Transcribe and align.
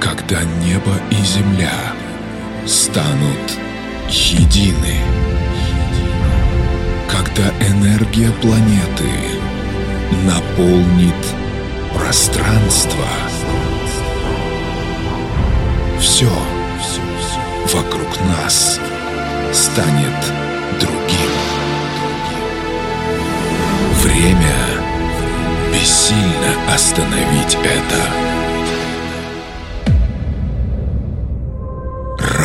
когда 0.00 0.42
небо 0.64 0.92
и 1.10 1.16
земля 1.16 1.92
станут 2.66 3.58
едины, 4.08 4.96
когда 7.08 7.48
энергия 7.66 8.30
планеты 8.40 9.10
наполнит 10.24 11.14
пространство. 11.94 13.04
Все 16.00 16.30
вокруг 17.72 18.20
нас 18.36 18.80
станет 19.52 20.16
другим. 20.80 21.32
Время 24.02 24.54
бессильно 25.72 26.74
остановить 26.74 27.56
это. 27.64 28.27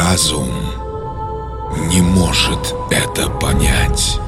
Разум 0.03 0.49
не 1.89 2.01
может 2.01 2.75
это 2.91 3.29
понять. 3.29 4.19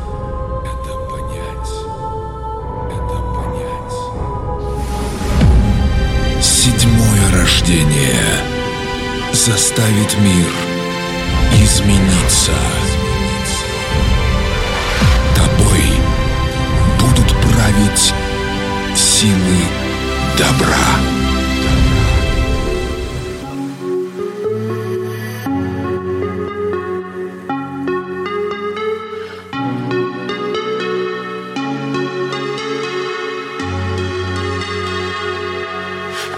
Седьмое 6.41 7.41
рождение 7.41 8.39
заставить 9.33 10.17
мир 10.19 10.52
измениться. 11.61 12.52
Тобой 15.35 15.83
будут 16.99 17.35
править 17.41 18.13
силы 18.95 19.57
добра. 20.38 21.24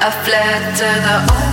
I 0.08 0.12
fled 0.24 0.78
to 0.78 0.88
the 1.04 1.47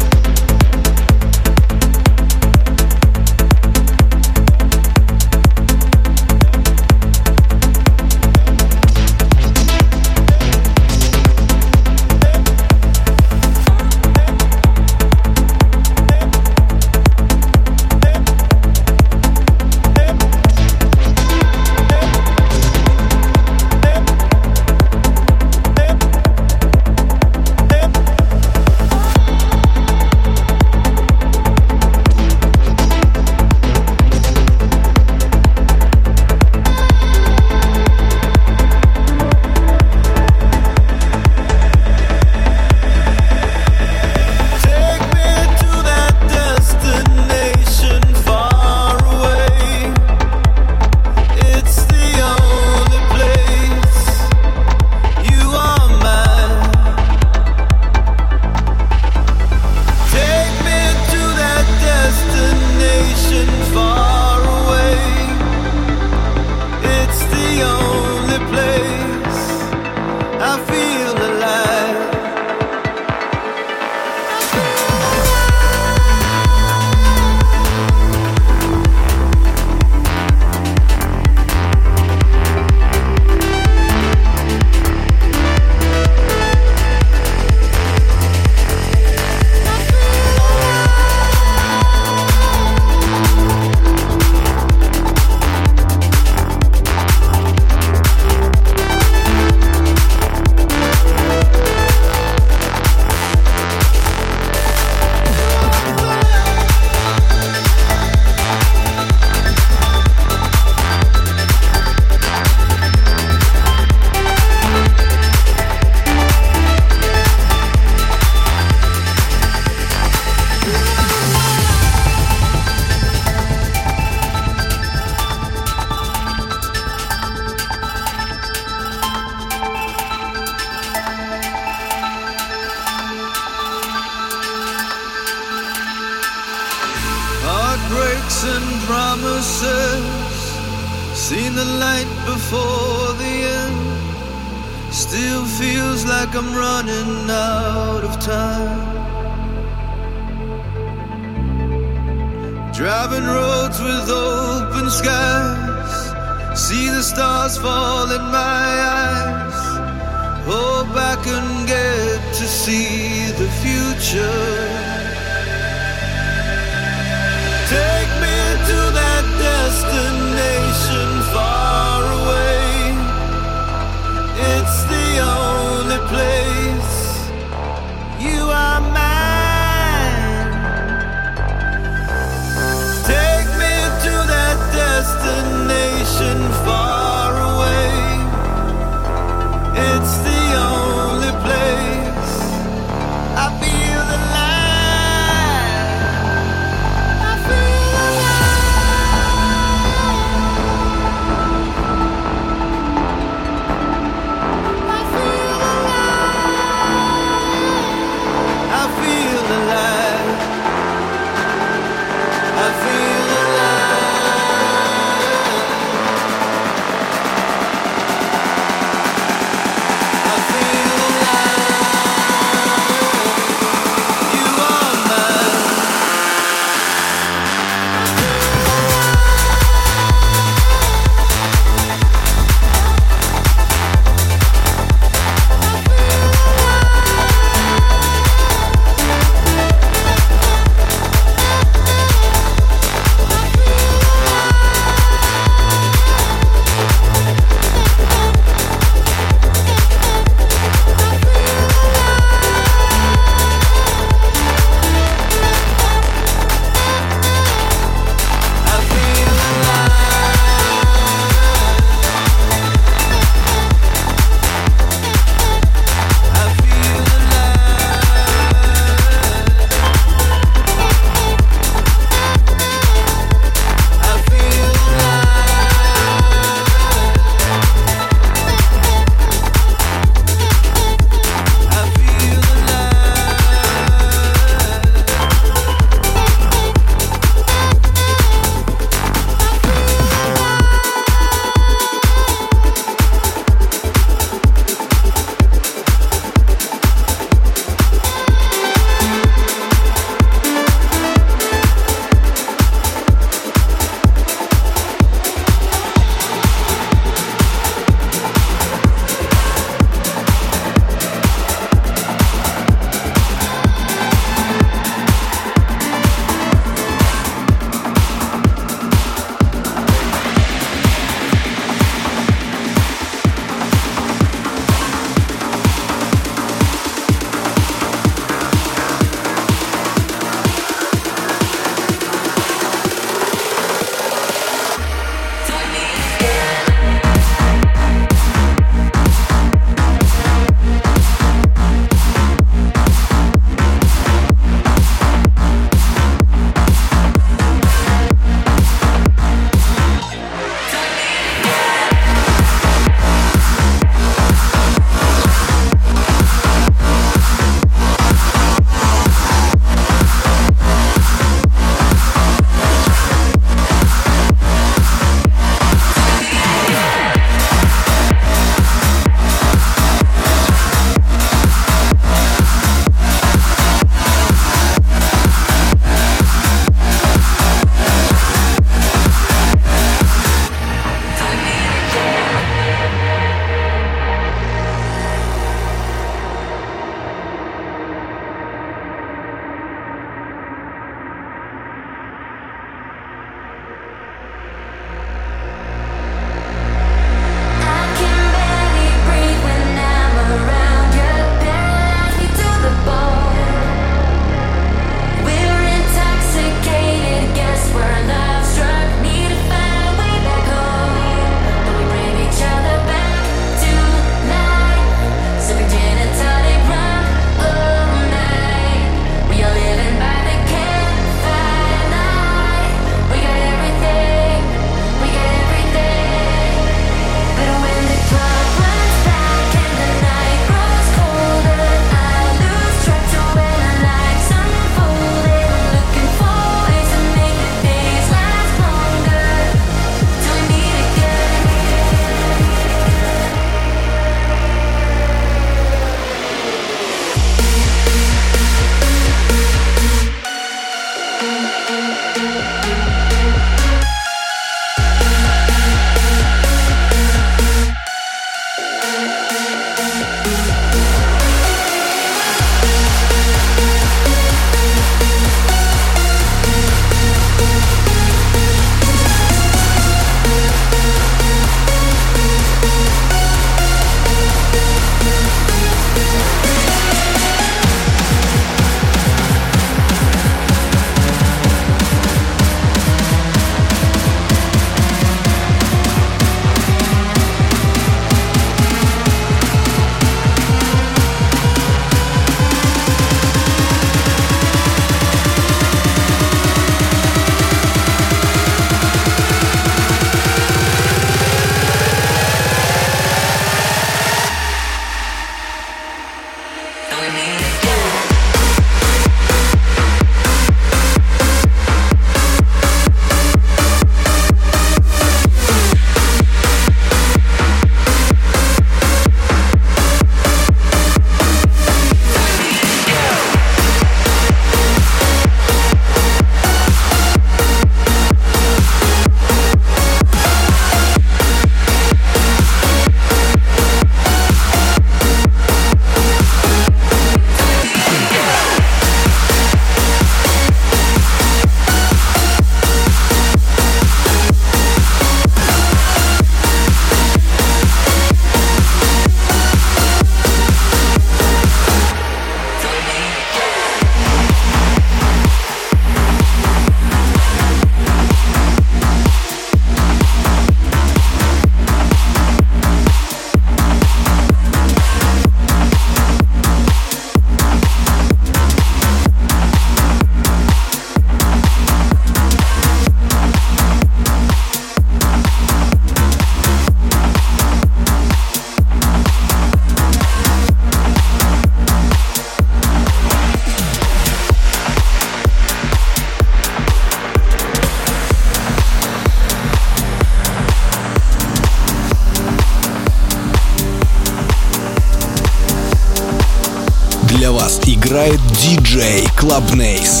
Club 599.21 599.53
Nace. 599.53 600.00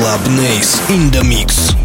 Club 0.00 0.28
Nace 0.28 0.80
in 0.88 1.10
the 1.10 1.22
mix. 1.22 1.79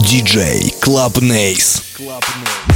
DJ 0.00 0.72
Club 0.80 1.18
Nace. 1.20 1.82
Club 1.94 2.22
Nace. 2.40 2.66
DJ 2.70 2.75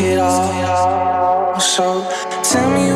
it. 0.00 1.60
So 1.60 2.08
tell 2.42 2.70
me 2.70 2.89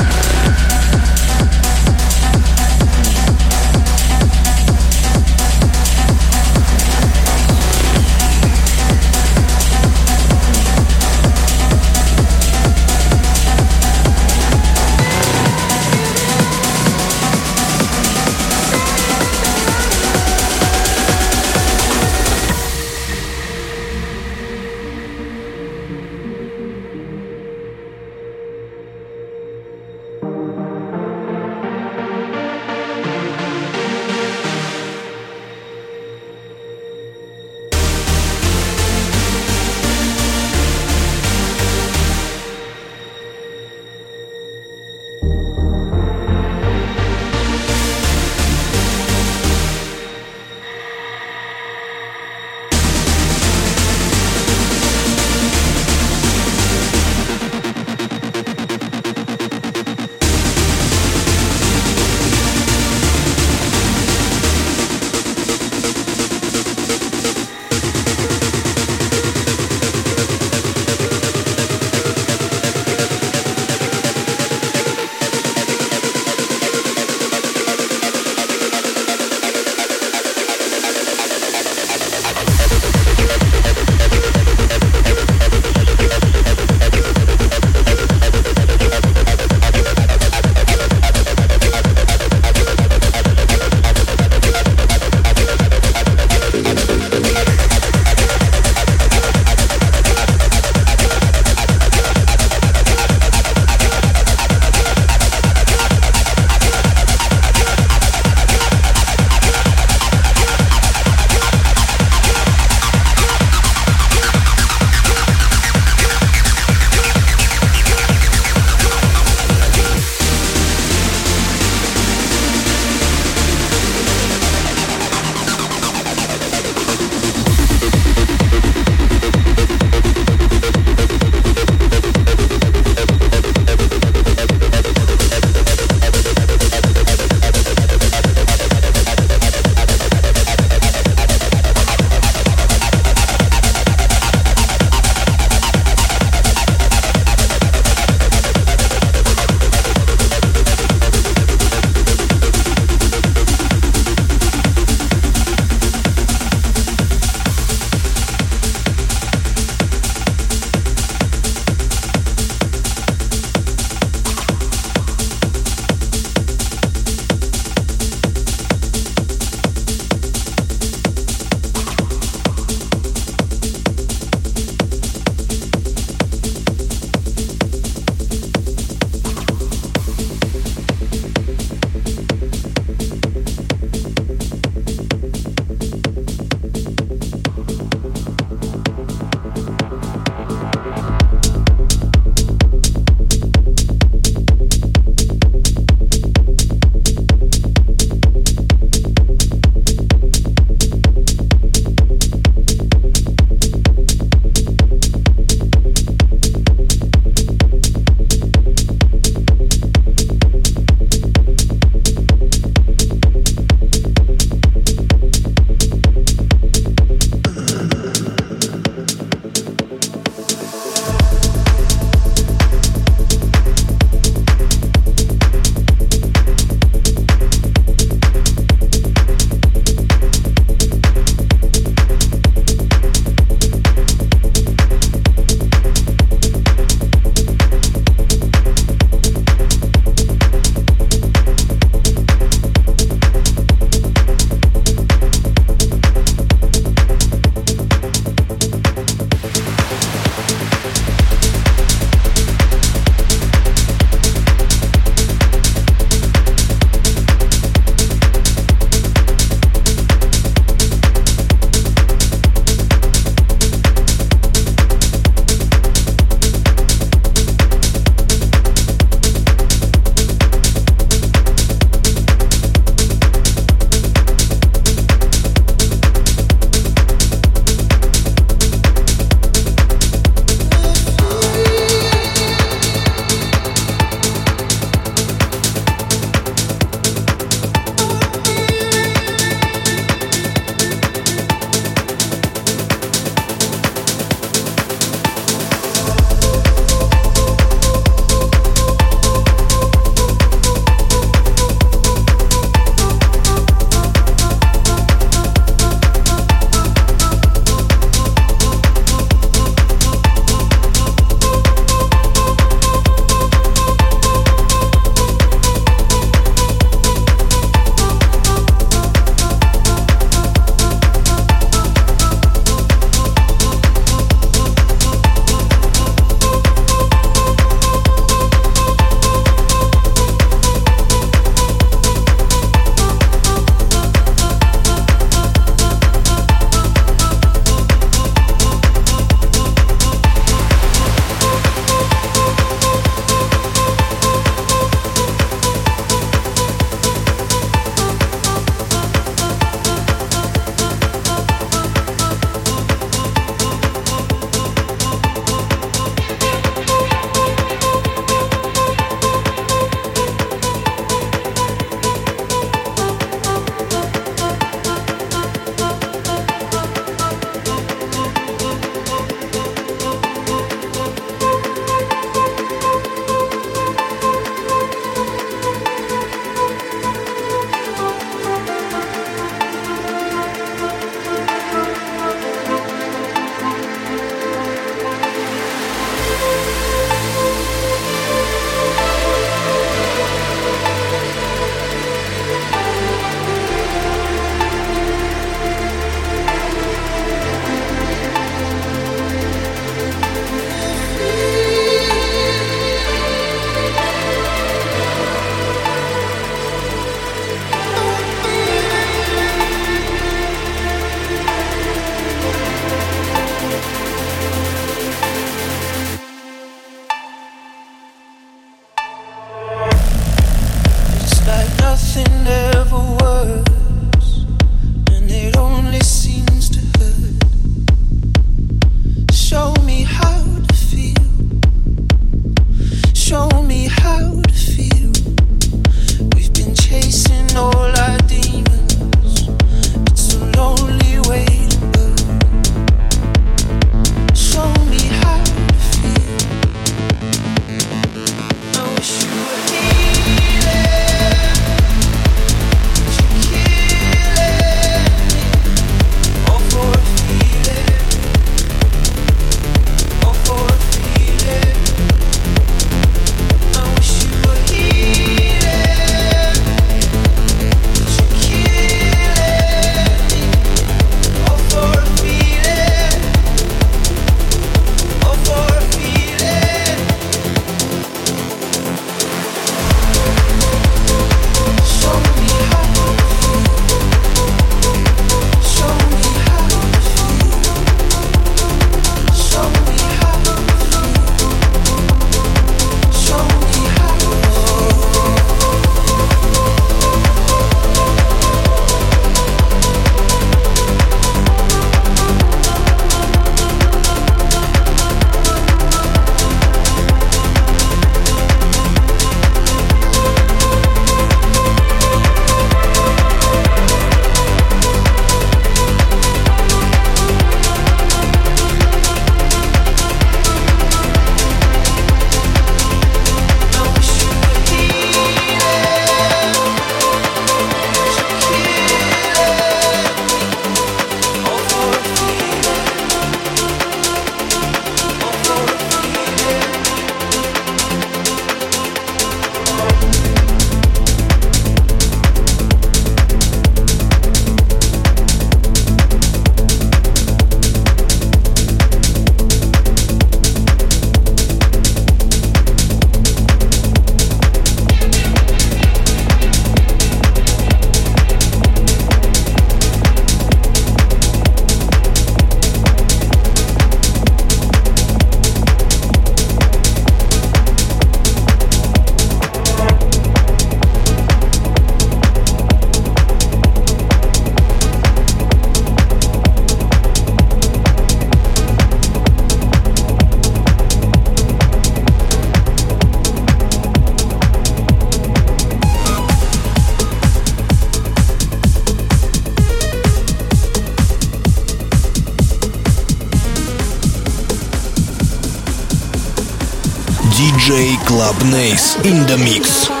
Club 598.31 598.43
Nace 598.43 598.95
in 599.03 599.27
the 599.27 599.37
mix. 599.37 600.00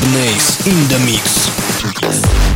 In 0.00 0.88
the 0.88 0.98
mix. 1.04 2.47